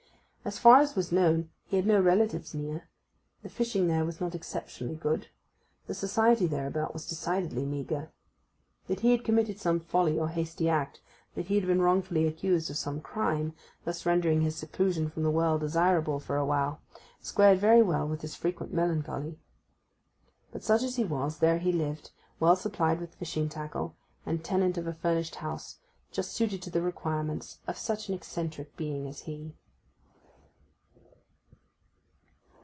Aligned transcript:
As 0.43 0.57
far 0.57 0.79
as 0.79 0.95
was 0.95 1.11
known 1.11 1.51
he 1.67 1.75
had 1.77 1.85
no 1.85 2.01
relatives 2.01 2.55
near; 2.55 2.89
the 3.43 3.47
fishing 3.47 3.87
there 3.87 4.03
was 4.03 4.19
not 4.19 4.33
exceptionally 4.33 4.95
good; 4.95 5.27
the 5.85 5.93
society 5.93 6.47
thereabout 6.47 6.93
was 6.93 7.07
decidedly 7.07 7.63
meagre. 7.63 8.11
That 8.87 9.01
he 9.01 9.11
had 9.11 9.23
committed 9.23 9.59
some 9.59 9.79
folly 9.79 10.17
or 10.17 10.29
hasty 10.29 10.67
act, 10.67 10.99
that 11.35 11.45
he 11.45 11.55
had 11.55 11.67
been 11.67 11.79
wrongfully 11.79 12.25
accused 12.25 12.71
of 12.71 12.77
some 12.77 13.01
crime, 13.01 13.53
thus 13.85 14.03
rendering 14.03 14.41
his 14.41 14.55
seclusion 14.55 15.09
from 15.11 15.21
the 15.21 15.29
world 15.29 15.61
desirable 15.61 16.19
for 16.19 16.37
a 16.37 16.45
while, 16.45 16.81
squared 17.21 17.59
very 17.59 17.83
well 17.83 18.07
with 18.07 18.21
his 18.23 18.33
frequent 18.35 18.73
melancholy. 18.73 19.37
But 20.51 20.63
such 20.63 20.81
as 20.81 20.95
he 20.95 21.03
was 21.03 21.37
there 21.37 21.59
he 21.59 21.71
lived, 21.71 22.09
well 22.39 22.55
supplied 22.55 22.99
with 22.99 23.13
fishing 23.13 23.47
tackle, 23.47 23.95
and 24.25 24.43
tenant 24.43 24.75
of 24.79 24.87
a 24.87 24.93
furnished 24.95 25.35
house, 25.35 25.77
just 26.11 26.31
suited 26.33 26.63
to 26.63 26.71
the 26.71 26.81
requirements 26.81 27.59
of 27.67 27.77
such 27.77 28.09
an 28.09 28.15
eccentric 28.15 28.75
being 28.75 29.07
as 29.07 29.21
he. 29.21 29.53